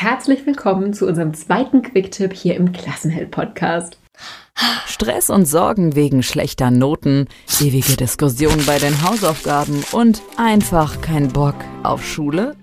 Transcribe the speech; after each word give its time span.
Herzlich 0.00 0.46
willkommen 0.46 0.94
zu 0.94 1.08
unserem 1.08 1.34
zweiten 1.34 1.82
Quicktip 1.82 2.32
hier 2.32 2.54
im 2.54 2.70
Klassenheld-Podcast. 2.70 3.98
Stress 4.86 5.28
und 5.28 5.44
Sorgen 5.44 5.96
wegen 5.96 6.22
schlechter 6.22 6.70
Noten, 6.70 7.26
ewige 7.58 7.96
Diskussionen 7.96 8.64
bei 8.64 8.78
den 8.78 9.02
Hausaufgaben 9.02 9.82
und 9.90 10.22
einfach 10.36 11.00
kein 11.00 11.26
Bock 11.26 11.56
auf 11.82 12.06
Schule? 12.06 12.54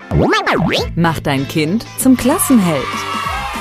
Mach 0.96 1.20
dein 1.20 1.46
Kind 1.46 1.86
zum 2.00 2.16
Klassenheld. 2.16 2.86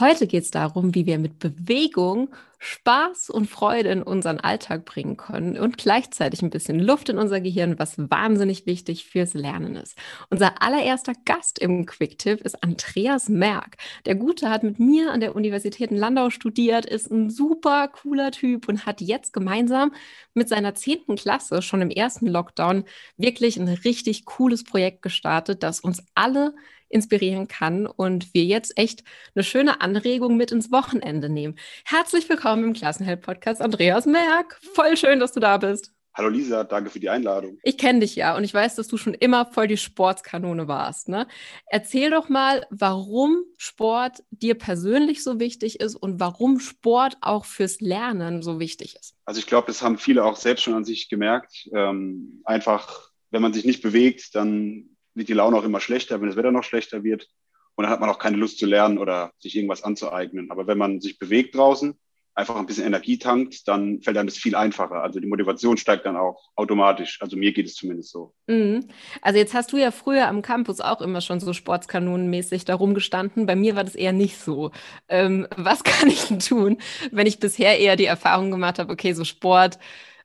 Heute 0.00 0.26
geht 0.26 0.44
es 0.44 0.50
darum, 0.50 0.94
wie 0.94 1.04
wir 1.04 1.18
mit 1.18 1.38
Bewegung 1.38 2.30
Spaß 2.58 3.28
und 3.28 3.50
Freude 3.50 3.90
in 3.90 4.02
unseren 4.02 4.40
Alltag 4.40 4.86
bringen 4.86 5.18
können 5.18 5.58
und 5.58 5.76
gleichzeitig 5.76 6.40
ein 6.40 6.48
bisschen 6.48 6.80
Luft 6.80 7.10
in 7.10 7.18
unser 7.18 7.40
Gehirn, 7.40 7.78
was 7.78 7.98
wahnsinnig 7.98 8.64
wichtig 8.64 9.04
fürs 9.04 9.34
Lernen 9.34 9.76
ist. 9.76 9.98
Unser 10.30 10.62
allererster 10.62 11.12
Gast 11.26 11.58
im 11.58 11.84
Quicktip 11.84 12.40
ist 12.40 12.62
Andreas 12.62 13.28
Merck. 13.28 13.76
Der 14.06 14.14
Gute 14.14 14.48
hat 14.48 14.62
mit 14.62 14.78
mir 14.78 15.12
an 15.12 15.20
der 15.20 15.36
Universität 15.36 15.90
in 15.90 15.98
Landau 15.98 16.30
studiert, 16.30 16.86
ist 16.86 17.10
ein 17.10 17.28
super 17.28 17.88
cooler 17.88 18.30
Typ 18.30 18.68
und 18.68 18.86
hat 18.86 19.02
jetzt 19.02 19.34
gemeinsam 19.34 19.92
mit 20.32 20.48
seiner 20.48 20.74
zehnten 20.74 21.16
Klasse 21.16 21.60
schon 21.60 21.82
im 21.82 21.90
ersten 21.90 22.26
Lockdown 22.26 22.84
wirklich 23.18 23.58
ein 23.58 23.68
richtig 23.68 24.24
cooles 24.24 24.64
Projekt 24.64 25.02
gestartet, 25.02 25.62
das 25.62 25.80
uns 25.80 26.02
alle 26.14 26.54
inspirieren 26.90 27.48
kann 27.48 27.86
und 27.86 28.34
wir 28.34 28.44
jetzt 28.44 28.76
echt 28.76 29.04
eine 29.34 29.44
schöne 29.44 29.80
Anregung 29.80 30.36
mit 30.36 30.52
ins 30.52 30.70
Wochenende 30.70 31.30
nehmen. 31.30 31.56
Herzlich 31.84 32.28
willkommen 32.28 32.64
im 32.64 32.72
Klassenheld-Podcast, 32.74 33.62
Andreas 33.62 34.04
Merck. 34.04 34.60
Voll 34.74 34.96
schön, 34.96 35.20
dass 35.20 35.32
du 35.32 35.40
da 35.40 35.56
bist. 35.56 35.92
Hallo 36.12 36.28
Lisa, 36.28 36.64
danke 36.64 36.90
für 36.90 36.98
die 36.98 37.08
Einladung. 37.08 37.58
Ich 37.62 37.78
kenne 37.78 38.00
dich 38.00 38.16
ja 38.16 38.36
und 38.36 38.42
ich 38.42 38.52
weiß, 38.52 38.74
dass 38.74 38.88
du 38.88 38.96
schon 38.96 39.14
immer 39.14 39.46
voll 39.46 39.68
die 39.68 39.76
Sportskanone 39.76 40.66
warst. 40.66 41.08
Ne? 41.08 41.28
Erzähl 41.66 42.10
doch 42.10 42.28
mal, 42.28 42.66
warum 42.70 43.44
Sport 43.56 44.24
dir 44.30 44.56
persönlich 44.56 45.22
so 45.22 45.38
wichtig 45.38 45.78
ist 45.78 45.94
und 45.94 46.18
warum 46.18 46.58
Sport 46.58 47.16
auch 47.20 47.44
fürs 47.44 47.80
Lernen 47.80 48.42
so 48.42 48.58
wichtig 48.58 48.96
ist. 48.96 49.14
Also 49.24 49.38
ich 49.38 49.46
glaube, 49.46 49.68
das 49.68 49.82
haben 49.82 49.98
viele 49.98 50.24
auch 50.24 50.36
selbst 50.36 50.62
schon 50.62 50.74
an 50.74 50.84
sich 50.84 51.08
gemerkt. 51.08 51.70
Ähm, 51.72 52.42
einfach, 52.44 53.10
wenn 53.30 53.40
man 53.40 53.52
sich 53.52 53.64
nicht 53.64 53.80
bewegt, 53.80 54.34
dann 54.34 54.96
wird 55.14 55.28
die 55.28 55.34
Laune 55.34 55.56
auch 55.56 55.64
immer 55.64 55.80
schlechter, 55.80 56.20
wenn 56.20 56.28
das 56.28 56.36
Wetter 56.36 56.52
noch 56.52 56.64
schlechter 56.64 57.02
wird. 57.02 57.28
Und 57.74 57.84
dann 57.84 57.92
hat 57.92 58.00
man 58.00 58.10
auch 58.10 58.18
keine 58.18 58.36
Lust 58.36 58.58
zu 58.58 58.66
lernen 58.66 58.98
oder 58.98 59.32
sich 59.38 59.56
irgendwas 59.56 59.82
anzueignen. 59.82 60.50
Aber 60.50 60.66
wenn 60.66 60.78
man 60.78 61.00
sich 61.00 61.18
bewegt 61.18 61.54
draußen, 61.54 61.98
einfach 62.34 62.56
ein 62.56 62.66
bisschen 62.66 62.86
Energie 62.86 63.18
tankt, 63.18 63.66
dann 63.68 64.00
fällt 64.02 64.16
einem 64.16 64.28
das 64.28 64.36
viel 64.36 64.54
einfacher. 64.54 65.02
Also 65.02 65.20
die 65.20 65.26
Motivation 65.26 65.76
steigt 65.76 66.06
dann 66.06 66.16
auch 66.16 66.50
automatisch. 66.56 67.18
Also 67.20 67.36
mir 67.36 67.52
geht 67.52 67.66
es 67.66 67.74
zumindest 67.74 68.10
so. 68.10 68.34
Mhm. 68.46 68.88
Also 69.20 69.38
jetzt 69.38 69.54
hast 69.54 69.72
du 69.72 69.76
ja 69.76 69.90
früher 69.90 70.28
am 70.28 70.42
Campus 70.42 70.80
auch 70.80 71.00
immer 71.00 71.20
schon 71.20 71.40
so 71.40 71.52
sportskanonenmäßig 71.52 72.64
da 72.64 72.74
rumgestanden. 72.74 73.46
Bei 73.46 73.56
mir 73.56 73.76
war 73.76 73.84
das 73.84 73.94
eher 73.94 74.12
nicht 74.12 74.38
so. 74.38 74.70
Ähm, 75.08 75.46
was 75.56 75.84
kann 75.84 76.08
ich 76.08 76.26
denn 76.26 76.38
tun, 76.38 76.78
wenn 77.12 77.26
ich 77.26 77.40
bisher 77.40 77.78
eher 77.78 77.96
die 77.96 78.06
Erfahrung 78.06 78.50
gemacht 78.50 78.78
habe, 78.78 78.92
okay, 78.92 79.12
so 79.12 79.24
Sport 79.24 79.78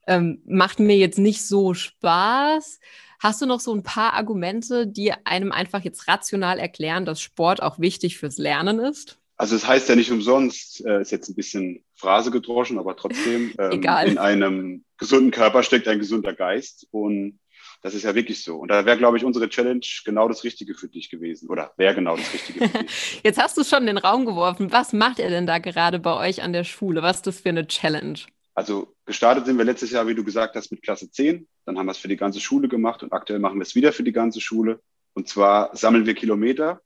ähm, 0.07 0.41
macht 0.45 0.79
mir 0.79 0.97
jetzt 0.97 1.19
nicht 1.19 1.45
so 1.45 1.73
Spaß. 1.73 2.79
Hast 3.19 3.41
du 3.41 3.45
noch 3.45 3.59
so 3.59 3.73
ein 3.73 3.83
paar 3.83 4.13
Argumente, 4.13 4.87
die 4.87 5.13
einem 5.23 5.51
einfach 5.51 5.83
jetzt 5.83 6.07
rational 6.07 6.59
erklären, 6.59 7.05
dass 7.05 7.21
Sport 7.21 7.61
auch 7.61 7.79
wichtig 7.79 8.17
fürs 8.17 8.37
Lernen 8.37 8.79
ist? 8.79 9.17
Also 9.37 9.55
es 9.55 9.67
heißt 9.67 9.89
ja 9.89 9.95
nicht 9.95 10.11
umsonst, 10.11 10.85
äh, 10.85 11.01
ist 11.01 11.11
jetzt 11.11 11.27
ein 11.27 11.35
bisschen 11.35 11.83
Phrase 11.95 12.31
gedroschen, 12.31 12.79
aber 12.79 12.95
trotzdem, 12.95 13.53
ähm, 13.59 13.71
in 13.71 14.17
einem 14.17 14.85
gesunden 14.97 15.31
Körper 15.31 15.63
steckt 15.63 15.87
ein 15.87 15.99
gesunder 15.99 16.33
Geist 16.33 16.87
und 16.91 17.39
das 17.81 17.93
ist 17.93 18.03
ja 18.03 18.15
wirklich 18.15 18.43
so. 18.43 18.55
Und 18.55 18.69
da 18.69 18.85
wäre, 18.85 18.97
glaube 18.97 19.17
ich, 19.17 19.23
unsere 19.23 19.47
Challenge 19.47 19.85
genau 20.05 20.27
das 20.27 20.43
Richtige 20.43 20.73
für 20.73 20.87
dich 20.87 21.11
gewesen. 21.11 21.49
Oder 21.49 21.71
wäre 21.77 21.93
genau 21.93 22.17
das 22.17 22.33
Richtige 22.33 22.67
für 22.67 22.79
dich. 22.79 22.91
Jetzt 23.23 23.39
hast 23.39 23.57
du 23.57 23.63
schon 23.63 23.81
in 23.81 23.87
den 23.87 23.97
Raum 23.99 24.25
geworfen. 24.25 24.71
Was 24.71 24.91
macht 24.91 25.19
ihr 25.19 25.29
denn 25.29 25.45
da 25.45 25.59
gerade 25.59 25.99
bei 25.99 26.15
euch 26.17 26.41
an 26.41 26.51
der 26.51 26.63
Schule? 26.63 27.03
Was 27.03 27.17
ist 27.17 27.27
das 27.27 27.41
für 27.41 27.49
eine 27.49 27.67
Challenge? 27.67 28.17
Also 28.55 28.95
gestartet 29.05 29.45
sind 29.45 29.57
wir 29.57 29.65
letztes 29.65 29.91
Jahr, 29.91 30.07
wie 30.07 30.15
du 30.15 30.23
gesagt 30.23 30.55
hast, 30.55 30.71
mit 30.71 30.81
Klasse 30.81 31.11
10. 31.11 31.45
Dann 31.65 31.77
haben 31.77 31.87
wir 31.87 31.91
es 31.91 31.97
für 31.97 32.07
die 32.07 32.15
ganze 32.15 32.39
Schule 32.39 32.69
gemacht 32.69 33.03
und 33.03 33.11
aktuell 33.11 33.39
machen 33.39 33.57
wir 33.57 33.63
es 33.63 33.75
wieder 33.75 33.91
für 33.91 34.03
die 34.03 34.13
ganze 34.13 34.39
Schule. 34.39 34.79
Und 35.13 35.27
zwar 35.27 35.75
sammeln 35.75 36.05
wir 36.05 36.15
Kilometer. 36.15 36.81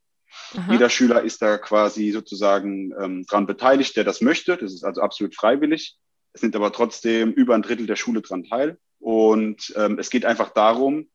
Aha. 0.55 0.71
Jeder 0.71 0.89
Schüler 0.89 1.21
ist 1.21 1.41
da 1.43 1.59
quasi 1.59 2.11
sozusagen 2.11 2.91
ähm, 2.99 3.25
dran 3.27 3.45
beteiligt, 3.45 3.95
der 3.95 4.03
das 4.03 4.21
möchte. 4.21 4.57
Das 4.57 4.73
ist 4.73 4.83
also 4.83 5.01
absolut 5.01 5.35
freiwillig. 5.35 5.95
Es 6.33 6.41
nimmt 6.41 6.55
aber 6.55 6.71
trotzdem 6.71 7.33
über 7.33 7.53
ein 7.53 7.61
Drittel 7.61 7.85
der 7.85 7.95
Schule 7.95 8.21
dran 8.21 8.43
teil. 8.43 8.79
Und 8.99 9.71
ähm, 9.75 9.99
es 9.99 10.09
geht 10.09 10.25
einfach 10.25 10.49
darum, 10.49 11.07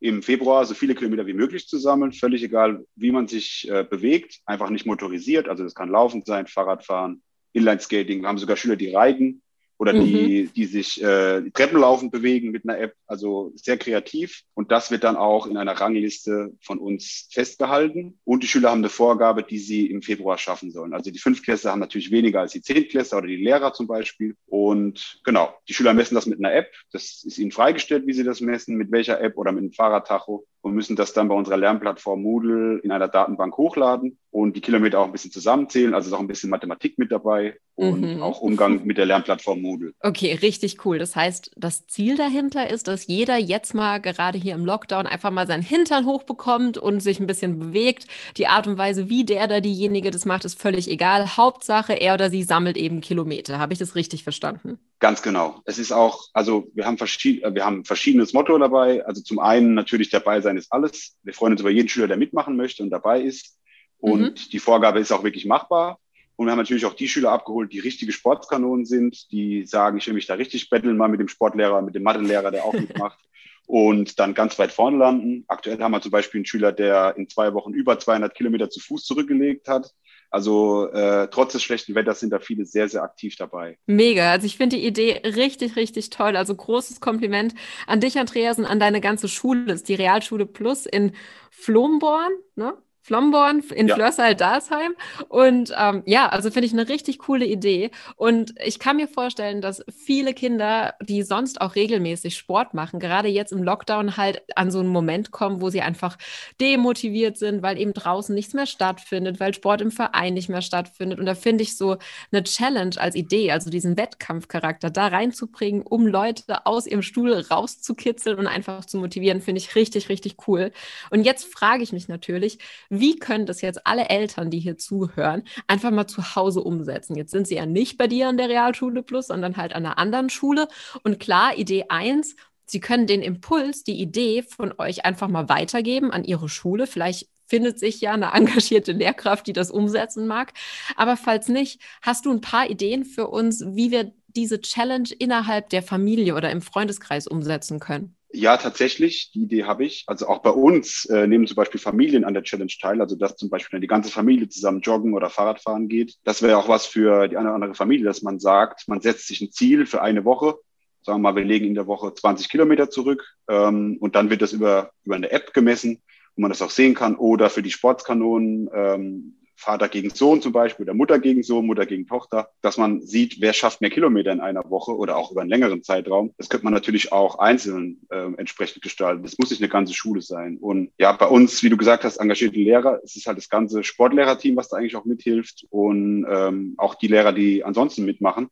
im 0.00 0.22
Februar 0.22 0.66
so 0.66 0.74
viele 0.74 0.94
Kilometer 0.94 1.26
wie 1.26 1.32
möglich 1.32 1.68
zu 1.68 1.78
sammeln, 1.78 2.12
völlig 2.12 2.42
egal, 2.42 2.84
wie 2.96 3.12
man 3.12 3.28
sich 3.28 3.68
äh, 3.70 3.84
bewegt, 3.84 4.40
einfach 4.44 4.68
nicht 4.68 4.84
motorisiert. 4.84 5.48
Also 5.48 5.64
das 5.64 5.74
kann 5.74 5.88
Laufen 5.88 6.22
sein, 6.26 6.46
Fahrradfahren, 6.46 7.22
Inline-Skating. 7.52 8.20
Wir 8.20 8.28
haben 8.28 8.38
sogar 8.38 8.56
Schüler, 8.56 8.76
die 8.76 8.94
reiten 8.94 9.42
oder 9.82 9.94
die, 9.94 10.44
mhm. 10.44 10.52
die 10.54 10.64
sich 10.66 11.02
äh, 11.02 11.50
Treppenlaufen 11.50 12.12
bewegen 12.12 12.52
mit 12.52 12.62
einer 12.62 12.78
App. 12.78 12.94
Also 13.08 13.50
sehr 13.56 13.76
kreativ. 13.76 14.42
Und 14.54 14.70
das 14.70 14.92
wird 14.92 15.02
dann 15.02 15.16
auch 15.16 15.48
in 15.48 15.56
einer 15.56 15.72
Rangliste 15.72 16.52
von 16.60 16.78
uns 16.78 17.28
festgehalten. 17.32 18.16
Und 18.22 18.44
die 18.44 18.46
Schüler 18.46 18.70
haben 18.70 18.78
eine 18.78 18.90
Vorgabe, 18.90 19.42
die 19.42 19.58
sie 19.58 19.90
im 19.90 20.00
Februar 20.00 20.38
schaffen 20.38 20.70
sollen. 20.70 20.94
Also 20.94 21.10
die 21.10 21.18
Fünftklässler 21.18 21.72
haben 21.72 21.80
natürlich 21.80 22.12
weniger 22.12 22.42
als 22.42 22.52
die 22.52 22.62
Zehntklässler 22.62 23.18
oder 23.18 23.26
die 23.26 23.42
Lehrer 23.42 23.72
zum 23.72 23.88
Beispiel. 23.88 24.36
Und 24.46 25.20
genau, 25.24 25.52
die 25.68 25.74
Schüler 25.74 25.94
messen 25.94 26.14
das 26.14 26.26
mit 26.26 26.38
einer 26.38 26.54
App. 26.54 26.70
Das 26.92 27.24
ist 27.24 27.38
ihnen 27.38 27.50
freigestellt, 27.50 28.06
wie 28.06 28.12
sie 28.12 28.22
das 28.22 28.40
messen, 28.40 28.76
mit 28.76 28.92
welcher 28.92 29.20
App 29.20 29.36
oder 29.36 29.50
mit 29.50 29.62
einem 29.62 29.72
Fahrradtacho 29.72 30.46
und 30.62 30.74
müssen 30.74 30.96
das 30.96 31.12
dann 31.12 31.28
bei 31.28 31.34
unserer 31.34 31.56
Lernplattform 31.56 32.22
Moodle 32.22 32.78
in 32.78 32.92
einer 32.92 33.08
Datenbank 33.08 33.56
hochladen 33.56 34.16
und 34.30 34.56
die 34.56 34.60
Kilometer 34.60 35.00
auch 35.00 35.06
ein 35.06 35.12
bisschen 35.12 35.32
zusammenzählen. 35.32 35.92
Also 35.92 36.08
ist 36.08 36.14
auch 36.14 36.20
ein 36.20 36.28
bisschen 36.28 36.50
Mathematik 36.50 36.98
mit 36.98 37.10
dabei 37.10 37.58
und 37.74 38.00
mhm. 38.00 38.22
auch 38.22 38.40
Umgang 38.40 38.84
mit 38.84 38.96
der 38.96 39.06
Lernplattform 39.06 39.60
Moodle. 39.60 39.92
Okay, 40.00 40.34
richtig 40.40 40.84
cool. 40.86 40.98
Das 40.98 41.16
heißt, 41.16 41.50
das 41.56 41.86
Ziel 41.88 42.16
dahinter 42.16 42.70
ist, 42.70 42.86
dass 42.86 43.08
jeder 43.08 43.36
jetzt 43.36 43.74
mal 43.74 43.98
gerade 43.98 44.38
hier 44.38 44.54
im 44.54 44.64
Lockdown 44.64 45.06
einfach 45.06 45.32
mal 45.32 45.48
seinen 45.48 45.62
Hintern 45.62 46.06
hochbekommt 46.06 46.78
und 46.78 47.00
sich 47.00 47.18
ein 47.18 47.26
bisschen 47.26 47.58
bewegt. 47.58 48.06
Die 48.36 48.46
Art 48.46 48.68
und 48.68 48.78
Weise, 48.78 49.08
wie 49.08 49.24
der 49.24 49.44
oder 49.44 49.60
diejenige 49.60 50.12
das 50.12 50.24
macht, 50.26 50.44
ist 50.44 50.60
völlig 50.60 50.88
egal. 50.88 51.36
Hauptsache, 51.36 51.94
er 51.94 52.14
oder 52.14 52.30
sie 52.30 52.44
sammelt 52.44 52.76
eben 52.76 53.00
Kilometer. 53.00 53.58
Habe 53.58 53.72
ich 53.72 53.80
das 53.80 53.96
richtig 53.96 54.22
verstanden? 54.22 54.78
Ganz 55.02 55.20
genau. 55.20 55.60
Es 55.64 55.80
ist 55.80 55.90
auch, 55.90 56.28
also 56.32 56.70
wir 56.74 56.86
haben, 56.86 56.96
verschied 56.96 57.42
wir 57.42 57.64
haben 57.66 57.84
verschiedenes 57.84 58.34
Motto 58.34 58.56
dabei. 58.56 59.04
Also 59.04 59.20
zum 59.20 59.40
einen 59.40 59.74
natürlich 59.74 60.10
dabei 60.10 60.40
sein 60.40 60.56
ist 60.56 60.72
alles. 60.72 61.16
Wir 61.24 61.34
freuen 61.34 61.54
uns 61.54 61.60
über 61.60 61.70
jeden 61.70 61.88
Schüler, 61.88 62.06
der 62.06 62.16
mitmachen 62.16 62.56
möchte 62.56 62.84
und 62.84 62.90
dabei 62.90 63.20
ist. 63.20 63.58
Und 63.98 64.20
mhm. 64.20 64.50
die 64.52 64.60
Vorgabe 64.60 65.00
ist 65.00 65.10
auch 65.10 65.24
wirklich 65.24 65.44
machbar. 65.44 65.98
Und 66.36 66.46
wir 66.46 66.52
haben 66.52 66.58
natürlich 66.60 66.86
auch 66.86 66.94
die 66.94 67.08
Schüler 67.08 67.32
abgeholt, 67.32 67.72
die 67.72 67.80
richtige 67.80 68.12
Sportskanonen 68.12 68.84
sind, 68.86 69.32
die 69.32 69.66
sagen, 69.66 69.98
ich 69.98 70.06
will 70.06 70.14
mich 70.14 70.26
da 70.26 70.34
richtig 70.34 70.70
betteln, 70.70 70.96
mal 70.96 71.08
mit 71.08 71.18
dem 71.18 71.26
Sportlehrer, 71.26 71.82
mit 71.82 71.96
dem 71.96 72.04
Mathelehrer, 72.04 72.52
der 72.52 72.64
auch 72.64 72.72
mitmacht. 72.72 73.18
und 73.66 74.20
dann 74.20 74.34
ganz 74.34 74.56
weit 74.60 74.70
vorne 74.70 74.98
landen. 74.98 75.44
Aktuell 75.48 75.80
haben 75.80 75.90
wir 75.90 76.00
zum 76.00 76.12
Beispiel 76.12 76.38
einen 76.38 76.46
Schüler, 76.46 76.70
der 76.70 77.16
in 77.16 77.28
zwei 77.28 77.52
Wochen 77.54 77.72
über 77.72 77.98
200 77.98 78.32
Kilometer 78.36 78.70
zu 78.70 78.78
Fuß 78.78 79.04
zurückgelegt 79.04 79.66
hat. 79.66 79.92
Also 80.32 80.88
äh, 80.90 81.28
trotz 81.30 81.52
des 81.52 81.62
schlechten 81.62 81.94
Wetters 81.94 82.20
sind 82.20 82.30
da 82.30 82.38
viele 82.38 82.64
sehr, 82.64 82.88
sehr 82.88 83.02
aktiv 83.02 83.36
dabei. 83.36 83.78
Mega. 83.84 84.30
Also 84.30 84.46
ich 84.46 84.56
finde 84.56 84.76
die 84.76 84.86
Idee 84.86 85.20
richtig, 85.24 85.76
richtig 85.76 86.08
toll. 86.08 86.36
Also 86.36 86.54
großes 86.54 87.00
Kompliment 87.00 87.54
an 87.86 88.00
dich, 88.00 88.18
Andreas, 88.18 88.58
und 88.58 88.64
an 88.64 88.80
deine 88.80 89.02
ganze 89.02 89.28
Schule. 89.28 89.66
Das 89.66 89.76
ist 89.76 89.88
die 89.90 89.94
Realschule 89.94 90.46
Plus 90.46 90.86
in 90.86 91.12
Flomborn, 91.50 92.32
ne? 92.56 92.74
Flomborn 93.02 93.60
in 93.74 93.88
ja. 93.88 93.94
Flörsal-Dalsheim. 93.96 94.94
Und 95.28 95.74
ähm, 95.76 96.02
ja, 96.06 96.28
also 96.28 96.50
finde 96.50 96.66
ich 96.66 96.72
eine 96.72 96.88
richtig 96.88 97.18
coole 97.18 97.44
Idee. 97.44 97.90
Und 98.16 98.54
ich 98.64 98.78
kann 98.78 98.96
mir 98.96 99.08
vorstellen, 99.08 99.60
dass 99.60 99.84
viele 99.94 100.34
Kinder, 100.34 100.94
die 101.02 101.22
sonst 101.22 101.60
auch 101.60 101.74
regelmäßig 101.74 102.36
Sport 102.36 102.74
machen, 102.74 103.00
gerade 103.00 103.28
jetzt 103.28 103.52
im 103.52 103.62
Lockdown 103.62 104.16
halt 104.16 104.42
an 104.56 104.70
so 104.70 104.78
einen 104.78 104.88
Moment 104.88 105.32
kommen, 105.32 105.60
wo 105.60 105.68
sie 105.68 105.82
einfach 105.82 106.16
demotiviert 106.60 107.36
sind, 107.36 107.62
weil 107.62 107.78
eben 107.78 107.92
draußen 107.92 108.34
nichts 108.34 108.54
mehr 108.54 108.66
stattfindet, 108.66 109.40
weil 109.40 109.52
Sport 109.52 109.80
im 109.80 109.90
Verein 109.90 110.34
nicht 110.34 110.48
mehr 110.48 110.62
stattfindet. 110.62 111.18
Und 111.18 111.26
da 111.26 111.34
finde 111.34 111.62
ich 111.64 111.76
so 111.76 111.96
eine 112.30 112.44
Challenge 112.44 112.94
als 112.98 113.16
Idee, 113.16 113.50
also 113.50 113.68
diesen 113.68 113.96
Wettkampfcharakter 113.96 114.90
da 114.90 115.08
reinzubringen, 115.08 115.82
um 115.82 116.06
Leute 116.06 116.66
aus 116.66 116.86
ihrem 116.86 117.02
Stuhl 117.02 117.32
rauszukitzeln 117.32 118.38
und 118.38 118.46
einfach 118.46 118.84
zu 118.84 118.98
motivieren, 118.98 119.40
finde 119.40 119.60
ich 119.60 119.74
richtig, 119.74 120.08
richtig 120.08 120.36
cool. 120.46 120.70
Und 121.10 121.24
jetzt 121.24 121.52
frage 121.52 121.82
ich 121.82 121.92
mich 121.92 122.06
natürlich, 122.06 122.58
wie 122.92 123.18
können 123.18 123.46
das 123.46 123.62
jetzt 123.62 123.86
alle 123.86 124.10
Eltern, 124.10 124.50
die 124.50 124.60
hier 124.60 124.76
zuhören, 124.76 125.44
einfach 125.66 125.90
mal 125.90 126.06
zu 126.06 126.36
Hause 126.36 126.60
umsetzen? 126.62 127.16
Jetzt 127.16 127.30
sind 127.30 127.46
sie 127.46 127.56
ja 127.56 127.64
nicht 127.64 127.96
bei 127.96 128.06
dir 128.06 128.28
an 128.28 128.36
der 128.36 128.50
Realschule 128.50 129.02
Plus, 129.02 129.28
sondern 129.28 129.56
halt 129.56 129.74
an 129.74 129.86
einer 129.86 129.98
anderen 129.98 130.28
Schule. 130.28 130.68
Und 131.02 131.18
klar, 131.18 131.56
Idee 131.56 131.86
eins 131.88 132.36
Sie 132.64 132.80
können 132.80 133.06
den 133.06 133.20
Impuls, 133.20 133.84
die 133.84 134.00
Idee 134.00 134.42
von 134.42 134.72
euch 134.78 135.04
einfach 135.04 135.28
mal 135.28 135.50
weitergeben 135.50 136.10
an 136.10 136.24
Ihre 136.24 136.48
Schule. 136.48 136.86
Vielleicht 136.86 137.28
findet 137.46 137.78
sich 137.78 138.00
ja 138.00 138.12
eine 138.12 138.32
engagierte 138.34 138.92
Lehrkraft, 138.92 139.46
die 139.46 139.52
das 139.52 139.70
umsetzen 139.70 140.26
mag. 140.26 140.54
Aber 140.96 141.18
falls 141.18 141.48
nicht, 141.48 141.82
hast 142.00 142.24
du 142.24 142.30
ein 142.32 142.40
paar 142.40 142.70
Ideen 142.70 143.04
für 143.04 143.28
uns, 143.28 143.62
wie 143.66 143.90
wir 143.90 144.12
diese 144.28 144.60
Challenge 144.62 145.08
innerhalb 145.18 145.68
der 145.68 145.82
Familie 145.82 146.34
oder 146.34 146.50
im 146.50 146.62
Freundeskreis 146.62 147.26
umsetzen 147.26 147.78
können? 147.78 148.16
Ja, 148.34 148.56
tatsächlich, 148.56 149.30
die 149.32 149.42
Idee 149.42 149.64
habe 149.64 149.84
ich. 149.84 150.04
Also 150.06 150.26
auch 150.26 150.38
bei 150.38 150.50
uns 150.50 151.04
äh, 151.06 151.26
nehmen 151.26 151.46
zum 151.46 151.56
Beispiel 151.56 151.80
Familien 151.80 152.24
an 152.24 152.32
der 152.32 152.42
Challenge 152.42 152.72
teil, 152.80 153.00
also 153.00 153.14
dass 153.14 153.36
zum 153.36 153.50
Beispiel 153.50 153.78
die 153.78 153.86
ganze 153.86 154.10
Familie 154.10 154.48
zusammen 154.48 154.80
joggen 154.80 155.12
oder 155.12 155.28
Fahrradfahren 155.28 155.88
geht. 155.88 156.16
Das 156.24 156.40
wäre 156.40 156.56
auch 156.56 156.68
was 156.68 156.86
für 156.86 157.28
die 157.28 157.36
eine 157.36 157.48
oder 157.48 157.56
andere 157.56 157.74
Familie, 157.74 158.06
dass 158.06 158.22
man 158.22 158.40
sagt, 158.40 158.88
man 158.88 159.02
setzt 159.02 159.26
sich 159.28 159.42
ein 159.42 159.52
Ziel 159.52 159.84
für 159.84 160.00
eine 160.00 160.24
Woche 160.24 160.56
sagen 161.04 161.20
wir 161.20 161.32
mal, 161.32 161.36
wir 161.36 161.44
legen 161.44 161.66
in 161.66 161.74
der 161.74 161.86
Woche 161.86 162.14
20 162.14 162.48
Kilometer 162.48 162.90
zurück 162.90 163.24
ähm, 163.48 163.96
und 164.00 164.14
dann 164.14 164.30
wird 164.30 164.42
das 164.42 164.52
über, 164.52 164.92
über 165.04 165.16
eine 165.16 165.30
App 165.30 165.52
gemessen, 165.52 166.00
wo 166.36 166.42
man 166.42 166.50
das 166.50 166.62
auch 166.62 166.70
sehen 166.70 166.94
kann. 166.94 167.16
Oder 167.16 167.50
für 167.50 167.62
die 167.62 167.70
Sportskanonen, 167.70 168.70
ähm, 168.72 169.36
Vater 169.62 169.88
gegen 169.88 170.10
Sohn 170.10 170.42
zum 170.42 170.52
Beispiel 170.52 170.84
oder 170.84 170.94
Mutter 170.94 171.18
gegen 171.18 171.42
Sohn, 171.42 171.66
Mutter 171.66 171.86
gegen 171.86 172.06
Tochter, 172.06 172.50
dass 172.60 172.76
man 172.76 173.00
sieht, 173.00 173.40
wer 173.40 173.52
schafft 173.52 173.80
mehr 173.80 173.90
Kilometer 173.90 174.32
in 174.32 174.40
einer 174.40 174.68
Woche 174.68 174.96
oder 174.96 175.16
auch 175.16 175.30
über 175.30 175.40
einen 175.40 175.50
längeren 175.50 175.82
Zeitraum. 175.82 176.34
Das 176.36 176.48
könnte 176.48 176.64
man 176.64 176.74
natürlich 176.74 177.12
auch 177.12 177.38
einzeln 177.38 178.00
äh, 178.10 178.32
entsprechend 178.36 178.82
gestalten. 178.82 179.22
Das 179.22 179.38
muss 179.38 179.50
nicht 179.50 179.62
eine 179.62 179.68
ganze 179.68 179.94
Schule 179.94 180.20
sein. 180.20 180.58
Und 180.58 180.90
ja, 180.98 181.12
bei 181.12 181.26
uns, 181.26 181.62
wie 181.62 181.70
du 181.70 181.76
gesagt 181.76 182.04
hast, 182.04 182.18
engagierte 182.18 182.58
Lehrer, 182.58 183.00
es 183.04 183.16
ist 183.16 183.26
halt 183.26 183.38
das 183.38 183.48
ganze 183.48 183.84
Sportlehrerteam, 183.84 184.56
was 184.56 184.68
da 184.68 184.76
eigentlich 184.76 184.96
auch 184.96 185.04
mithilft 185.04 185.66
und 185.70 186.26
ähm, 186.28 186.74
auch 186.76 186.96
die 186.96 187.08
Lehrer, 187.08 187.32
die 187.32 187.64
ansonsten 187.64 188.04
mitmachen. 188.04 188.48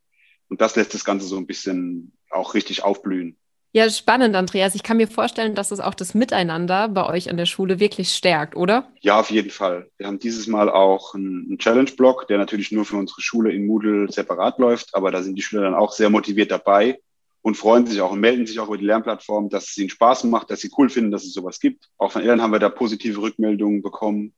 Und 0.48 0.60
das 0.60 0.76
lässt 0.76 0.94
das 0.94 1.04
Ganze 1.04 1.26
so 1.26 1.36
ein 1.36 1.46
bisschen 1.46 2.12
auch 2.30 2.54
richtig 2.54 2.84
aufblühen. 2.84 3.36
Ja, 3.72 3.88
spannend, 3.88 4.34
Andreas. 4.34 4.74
Ich 4.74 4.82
kann 4.82 4.96
mir 4.96 5.06
vorstellen, 5.06 5.54
dass 5.54 5.70
es 5.70 5.78
auch 5.78 5.94
das 5.94 6.12
Miteinander 6.14 6.88
bei 6.88 7.06
euch 7.06 7.30
an 7.30 7.36
der 7.36 7.46
Schule 7.46 7.78
wirklich 7.78 8.12
stärkt, 8.12 8.56
oder? 8.56 8.90
Ja, 9.00 9.20
auf 9.20 9.30
jeden 9.30 9.50
Fall. 9.50 9.88
Wir 9.96 10.08
haben 10.08 10.18
dieses 10.18 10.48
Mal 10.48 10.68
auch 10.68 11.14
einen 11.14 11.56
Challenge-Block, 11.56 12.26
der 12.26 12.38
natürlich 12.38 12.72
nur 12.72 12.84
für 12.84 12.96
unsere 12.96 13.20
Schule 13.20 13.52
in 13.52 13.68
Moodle 13.68 14.10
separat 14.10 14.58
läuft, 14.58 14.96
aber 14.96 15.12
da 15.12 15.22
sind 15.22 15.36
die 15.36 15.42
Schüler 15.42 15.62
dann 15.62 15.74
auch 15.74 15.92
sehr 15.92 16.10
motiviert 16.10 16.50
dabei 16.50 16.98
und 17.42 17.56
freuen 17.56 17.86
sich 17.86 18.00
auch 18.00 18.10
und 18.10 18.18
melden 18.18 18.44
sich 18.44 18.58
auch 18.58 18.66
über 18.66 18.76
die 18.78 18.86
Lernplattform, 18.86 19.48
dass 19.50 19.70
es 19.70 19.78
ihnen 19.78 19.88
Spaß 19.88 20.24
macht, 20.24 20.50
dass 20.50 20.60
sie 20.60 20.70
cool 20.76 20.88
finden, 20.88 21.12
dass 21.12 21.22
es 21.22 21.32
sowas 21.32 21.60
gibt. 21.60 21.88
Auch 21.96 22.10
von 22.10 22.22
Eltern 22.22 22.42
haben 22.42 22.52
wir 22.52 22.58
da 22.58 22.70
positive 22.70 23.22
Rückmeldungen 23.22 23.82
bekommen. 23.82 24.34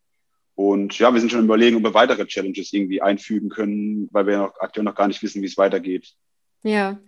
Und 0.55 0.99
ja, 0.99 1.11
wir 1.11 1.21
sind 1.21 1.33
schon 1.33 1.45
überlegen, 1.45 1.77
ob 1.79 1.85
wir 1.85 1.95
weitere 1.95 2.27
Challenges 2.27 2.71
irgendwie 2.75 3.01
einfügen 3.01 3.49
können, 3.49 4.11
weil 4.13 4.27
wir 4.27 4.37
noch 4.37 4.53
aktuell 4.61 4.85
noch 4.85 4.95
gar 4.95 5.09
nicht 5.09 5.23
wissen, 5.23 5.41
wie 5.41 5.47
es 5.47 5.57
weitergeht. 5.57 6.13
Ja, 6.65 6.99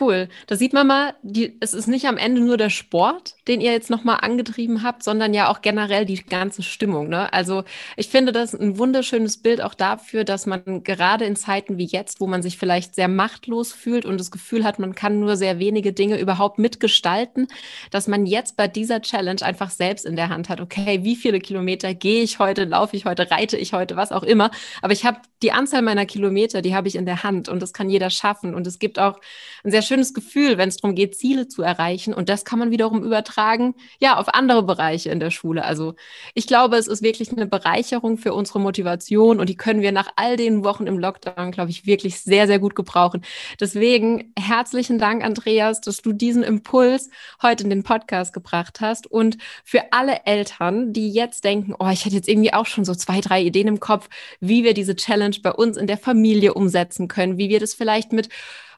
cool. 0.00 0.28
Da 0.46 0.56
sieht 0.56 0.72
man 0.72 0.86
mal, 0.86 1.14
die, 1.22 1.58
es 1.60 1.74
ist 1.74 1.88
nicht 1.88 2.06
am 2.06 2.16
Ende 2.16 2.40
nur 2.40 2.56
der 2.56 2.70
Sport, 2.70 3.34
den 3.46 3.60
ihr 3.60 3.70
jetzt 3.72 3.90
nochmal 3.90 4.18
angetrieben 4.22 4.82
habt, 4.82 5.02
sondern 5.02 5.34
ja 5.34 5.50
auch 5.50 5.60
generell 5.60 6.06
die 6.06 6.24
ganze 6.24 6.62
Stimmung. 6.62 7.08
Ne? 7.08 7.30
Also 7.32 7.64
ich 7.96 8.08
finde 8.08 8.32
das 8.32 8.54
ein 8.54 8.78
wunderschönes 8.78 9.42
Bild 9.42 9.60
auch 9.60 9.74
dafür, 9.74 10.24
dass 10.24 10.46
man 10.46 10.82
gerade 10.84 11.26
in 11.26 11.36
Zeiten 11.36 11.76
wie 11.76 11.84
jetzt, 11.84 12.20
wo 12.20 12.26
man 12.26 12.42
sich 12.42 12.56
vielleicht 12.56 12.94
sehr 12.94 13.08
machtlos 13.08 13.72
fühlt 13.72 14.06
und 14.06 14.18
das 14.18 14.30
Gefühl 14.30 14.64
hat, 14.64 14.78
man 14.78 14.94
kann 14.94 15.20
nur 15.20 15.36
sehr 15.36 15.58
wenige 15.58 15.92
Dinge 15.92 16.18
überhaupt 16.18 16.58
mitgestalten, 16.58 17.46
dass 17.90 18.08
man 18.08 18.24
jetzt 18.24 18.56
bei 18.56 18.68
dieser 18.68 19.02
Challenge 19.02 19.42
einfach 19.42 19.70
selbst 19.70 20.06
in 20.06 20.16
der 20.16 20.30
Hand 20.30 20.48
hat, 20.48 20.60
okay, 20.62 21.04
wie 21.04 21.14
viele 21.14 21.40
Kilometer 21.40 21.92
gehe 21.94 22.22
ich 22.22 22.38
heute, 22.38 22.64
laufe 22.64 22.96
ich 22.96 23.04
heute, 23.04 23.30
reite 23.30 23.58
ich 23.58 23.74
heute, 23.74 23.96
was 23.96 24.12
auch 24.12 24.22
immer. 24.22 24.50
Aber 24.80 24.94
ich 24.94 25.04
habe 25.04 25.18
die 25.42 25.52
Anzahl 25.52 25.82
meiner 25.82 26.06
Kilometer, 26.06 26.62
die 26.62 26.74
habe 26.74 26.88
ich 26.88 26.96
in 26.96 27.04
der 27.04 27.22
Hand 27.22 27.50
und 27.50 27.60
das 27.60 27.74
kann 27.74 27.90
jeder 27.90 28.08
schaffen. 28.08 28.54
Und 28.54 28.66
es 28.66 28.78
gibt 28.78 28.93
auch 28.98 29.20
ein 29.64 29.70
sehr 29.70 29.82
schönes 29.82 30.14
Gefühl, 30.14 30.58
wenn 30.58 30.68
es 30.68 30.76
darum 30.76 30.94
geht, 30.94 31.16
Ziele 31.16 31.48
zu 31.48 31.62
erreichen. 31.62 32.14
Und 32.14 32.28
das 32.28 32.44
kann 32.44 32.58
man 32.58 32.70
wiederum 32.70 33.02
übertragen, 33.02 33.74
ja, 34.00 34.18
auf 34.18 34.34
andere 34.34 34.62
Bereiche 34.62 35.10
in 35.10 35.20
der 35.20 35.30
Schule. 35.30 35.64
Also 35.64 35.94
ich 36.34 36.46
glaube, 36.46 36.76
es 36.76 36.86
ist 36.86 37.02
wirklich 37.02 37.32
eine 37.32 37.46
Bereicherung 37.46 38.18
für 38.18 38.34
unsere 38.34 38.60
Motivation 38.60 39.40
und 39.40 39.48
die 39.48 39.56
können 39.56 39.80
wir 39.80 39.92
nach 39.92 40.08
all 40.16 40.36
den 40.36 40.64
Wochen 40.64 40.86
im 40.86 40.98
Lockdown, 40.98 41.50
glaube 41.50 41.70
ich, 41.70 41.86
wirklich 41.86 42.20
sehr, 42.20 42.46
sehr 42.46 42.58
gut 42.58 42.74
gebrauchen. 42.74 43.24
Deswegen 43.60 44.32
herzlichen 44.38 44.98
Dank, 44.98 45.24
Andreas, 45.24 45.80
dass 45.80 46.02
du 46.02 46.12
diesen 46.12 46.42
Impuls 46.42 47.10
heute 47.42 47.64
in 47.64 47.70
den 47.70 47.82
Podcast 47.82 48.32
gebracht 48.32 48.80
hast. 48.80 49.06
Und 49.06 49.38
für 49.64 49.92
alle 49.92 50.24
Eltern, 50.26 50.92
die 50.92 51.10
jetzt 51.10 51.44
denken, 51.44 51.74
oh, 51.78 51.88
ich 51.88 52.04
hätte 52.04 52.16
jetzt 52.16 52.28
irgendwie 52.28 52.52
auch 52.52 52.66
schon 52.66 52.84
so 52.84 52.94
zwei, 52.94 53.20
drei 53.20 53.42
Ideen 53.42 53.68
im 53.68 53.80
Kopf, 53.80 54.08
wie 54.40 54.64
wir 54.64 54.74
diese 54.74 54.96
Challenge 54.96 55.36
bei 55.42 55.52
uns 55.52 55.76
in 55.76 55.86
der 55.86 55.98
Familie 55.98 56.54
umsetzen 56.54 57.08
können, 57.08 57.38
wie 57.38 57.48
wir 57.48 57.60
das 57.60 57.74
vielleicht 57.74 58.12
mit 58.12 58.28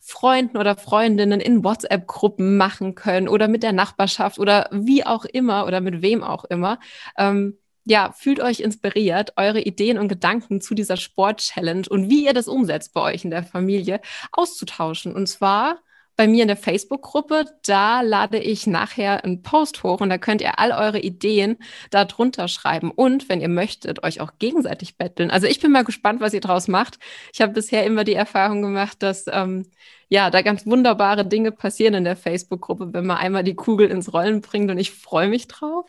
Freunden 0.08 0.56
oder 0.56 0.76
Freundinnen 0.76 1.40
in 1.40 1.64
WhatsApp-Gruppen 1.64 2.56
machen 2.56 2.94
können 2.94 3.28
oder 3.28 3.48
mit 3.48 3.64
der 3.64 3.72
Nachbarschaft 3.72 4.38
oder 4.38 4.68
wie 4.70 5.04
auch 5.04 5.24
immer 5.24 5.66
oder 5.66 5.80
mit 5.80 6.00
wem 6.00 6.22
auch 6.22 6.44
immer. 6.44 6.78
Ähm, 7.18 7.58
ja, 7.84 8.12
fühlt 8.16 8.38
euch 8.38 8.60
inspiriert, 8.60 9.32
eure 9.36 9.60
Ideen 9.60 9.98
und 9.98 10.06
Gedanken 10.06 10.60
zu 10.60 10.74
dieser 10.74 10.96
Sport-Challenge 10.96 11.88
und 11.88 12.08
wie 12.08 12.24
ihr 12.24 12.34
das 12.34 12.46
umsetzt 12.46 12.94
bei 12.94 13.00
euch 13.00 13.24
in 13.24 13.32
der 13.32 13.42
Familie 13.42 14.00
auszutauschen. 14.30 15.12
Und 15.12 15.26
zwar 15.26 15.80
bei 16.16 16.26
mir 16.26 16.42
in 16.42 16.48
der 16.48 16.56
Facebook-Gruppe. 16.56 17.44
Da 17.64 18.00
lade 18.00 18.38
ich 18.38 18.66
nachher 18.66 19.22
einen 19.22 19.42
Post 19.42 19.82
hoch 19.82 20.00
und 20.00 20.08
da 20.08 20.18
könnt 20.18 20.40
ihr 20.40 20.58
all 20.58 20.72
eure 20.72 20.98
Ideen 20.98 21.58
da 21.90 22.04
drunter 22.04 22.48
schreiben. 22.48 22.90
Und 22.90 23.28
wenn 23.28 23.40
ihr 23.40 23.48
möchtet, 23.48 24.02
euch 24.02 24.20
auch 24.20 24.32
gegenseitig 24.38 24.96
betteln. 24.96 25.30
Also 25.30 25.46
ich 25.46 25.60
bin 25.60 25.70
mal 25.70 25.84
gespannt, 25.84 26.20
was 26.20 26.34
ihr 26.34 26.40
draus 26.40 26.68
macht. 26.68 26.98
Ich 27.32 27.40
habe 27.40 27.52
bisher 27.52 27.84
immer 27.84 28.04
die 28.04 28.14
Erfahrung 28.14 28.62
gemacht, 28.62 29.02
dass 29.02 29.26
ähm, 29.30 29.66
ja 30.08 30.30
da 30.30 30.42
ganz 30.42 30.66
wunderbare 30.66 31.26
Dinge 31.26 31.52
passieren 31.52 31.94
in 31.94 32.04
der 32.04 32.16
Facebook-Gruppe, 32.16 32.92
wenn 32.92 33.06
man 33.06 33.16
einmal 33.16 33.44
die 33.44 33.54
Kugel 33.54 33.90
ins 33.90 34.12
Rollen 34.12 34.40
bringt 34.40 34.70
und 34.70 34.78
ich 34.78 34.92
freue 34.92 35.28
mich 35.28 35.48
drauf. 35.48 35.86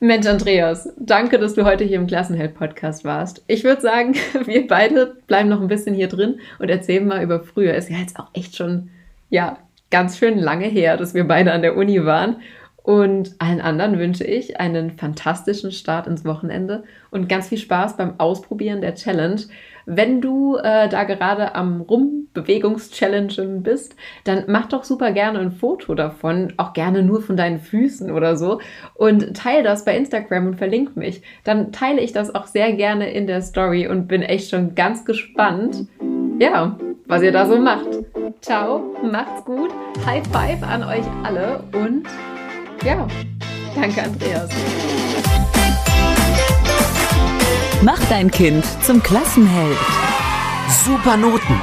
Mensch, 0.00 0.26
Andreas, 0.26 0.88
danke, 0.98 1.38
dass 1.38 1.54
du 1.54 1.64
heute 1.64 1.84
hier 1.84 1.98
im 1.98 2.06
Klassenheld-Podcast 2.06 3.04
warst. 3.04 3.44
Ich 3.46 3.64
würde 3.64 3.82
sagen, 3.82 4.14
wir 4.46 4.66
beide 4.66 5.18
bleiben 5.26 5.48
noch 5.48 5.60
ein 5.60 5.68
bisschen 5.68 5.94
hier 5.94 6.08
drin 6.08 6.40
und 6.58 6.70
erzählen 6.70 7.06
mal 7.06 7.22
über 7.22 7.40
früher. 7.40 7.74
Ist 7.74 7.90
ja 7.90 7.98
jetzt 7.98 8.18
auch 8.18 8.30
echt 8.32 8.56
schon 8.56 8.90
ja, 9.30 9.58
ganz 9.90 10.18
schön 10.18 10.38
lange 10.38 10.66
her, 10.66 10.96
dass 10.96 11.14
wir 11.14 11.26
beide 11.26 11.52
an 11.52 11.62
der 11.62 11.76
Uni 11.76 12.04
waren. 12.04 12.36
Und 12.82 13.34
allen 13.38 13.60
anderen 13.60 13.98
wünsche 13.98 14.24
ich 14.24 14.60
einen 14.60 14.92
fantastischen 14.92 15.72
Start 15.72 16.06
ins 16.06 16.24
Wochenende 16.24 16.84
und 17.10 17.28
ganz 17.28 17.48
viel 17.48 17.58
Spaß 17.58 17.98
beim 17.98 18.18
Ausprobieren 18.18 18.80
der 18.80 18.94
Challenge. 18.94 19.42
Wenn 19.84 20.22
du 20.22 20.56
äh, 20.56 20.88
da 20.88 21.04
gerade 21.04 21.54
am 21.54 21.86
Rumbewegungs-Challengen 22.38 23.62
bist, 23.62 23.96
dann 24.24 24.44
mach 24.46 24.66
doch 24.66 24.84
super 24.84 25.12
gerne 25.12 25.38
ein 25.38 25.52
Foto 25.52 25.94
davon, 25.94 26.52
auch 26.56 26.72
gerne 26.72 27.02
nur 27.02 27.22
von 27.22 27.36
deinen 27.36 27.58
Füßen 27.58 28.10
oder 28.10 28.36
so 28.36 28.60
und 28.94 29.36
teile 29.36 29.62
das 29.62 29.84
bei 29.84 29.96
Instagram 29.96 30.46
und 30.48 30.56
verlink 30.56 30.96
mich. 30.96 31.22
Dann 31.44 31.72
teile 31.72 32.00
ich 32.00 32.12
das 32.12 32.34
auch 32.34 32.46
sehr 32.46 32.72
gerne 32.72 33.10
in 33.10 33.26
der 33.26 33.42
Story 33.42 33.86
und 33.86 34.08
bin 34.08 34.22
echt 34.22 34.50
schon 34.50 34.74
ganz 34.74 35.04
gespannt, 35.04 35.86
ja, 36.38 36.78
was 37.06 37.22
ihr 37.22 37.32
da 37.32 37.46
so 37.46 37.58
macht. 37.58 37.88
Ciao, 38.40 38.94
macht's 39.02 39.44
gut, 39.44 39.70
High 40.06 40.26
Five 40.28 40.62
an 40.62 40.82
euch 40.84 41.04
alle 41.24 41.62
und 41.72 42.04
ja, 42.84 43.06
danke 43.74 44.02
Andreas. 44.02 44.48
Mach 47.82 48.00
dein 48.08 48.30
Kind 48.30 48.64
zum 48.82 49.02
Klassenheld. 49.02 49.78
Super 50.84 51.16
Noten, 51.16 51.62